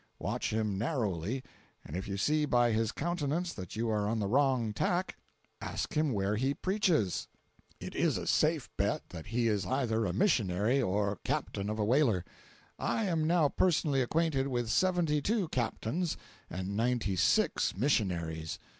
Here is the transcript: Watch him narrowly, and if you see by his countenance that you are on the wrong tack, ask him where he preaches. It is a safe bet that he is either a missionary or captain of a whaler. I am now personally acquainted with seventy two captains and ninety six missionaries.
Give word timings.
Watch 0.17 0.51
him 0.51 0.79
narrowly, 0.79 1.43
and 1.85 1.95
if 1.95 2.07
you 2.07 2.17
see 2.17 2.45
by 2.45 2.71
his 2.71 2.91
countenance 2.91 3.53
that 3.53 3.75
you 3.75 3.87
are 3.91 4.07
on 4.07 4.17
the 4.17 4.25
wrong 4.25 4.73
tack, 4.73 5.15
ask 5.61 5.93
him 5.93 6.11
where 6.11 6.37
he 6.37 6.55
preaches. 6.55 7.27
It 7.79 7.93
is 7.93 8.17
a 8.17 8.25
safe 8.25 8.67
bet 8.77 9.07
that 9.09 9.27
he 9.27 9.47
is 9.47 9.63
either 9.63 10.07
a 10.07 10.11
missionary 10.11 10.81
or 10.81 11.19
captain 11.23 11.69
of 11.69 11.77
a 11.77 11.85
whaler. 11.85 12.25
I 12.79 13.05
am 13.05 13.27
now 13.27 13.47
personally 13.47 14.01
acquainted 14.01 14.47
with 14.47 14.71
seventy 14.71 15.21
two 15.21 15.47
captains 15.49 16.17
and 16.49 16.75
ninety 16.75 17.15
six 17.15 17.77
missionaries. 17.77 18.57